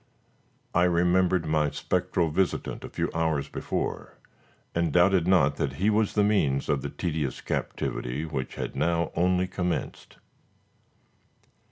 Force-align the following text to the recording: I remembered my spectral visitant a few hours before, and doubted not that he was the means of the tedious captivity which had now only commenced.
I 0.73 0.85
remembered 0.85 1.45
my 1.45 1.69
spectral 1.69 2.31
visitant 2.31 2.83
a 2.83 2.89
few 2.89 3.11
hours 3.13 3.47
before, 3.49 4.17
and 4.73 4.91
doubted 4.91 5.27
not 5.27 5.57
that 5.57 5.73
he 5.73 5.91
was 5.91 6.13
the 6.13 6.23
means 6.23 6.69
of 6.69 6.81
the 6.81 6.89
tedious 6.89 7.39
captivity 7.39 8.25
which 8.25 8.55
had 8.55 8.75
now 8.75 9.11
only 9.15 9.45
commenced. 9.45 10.17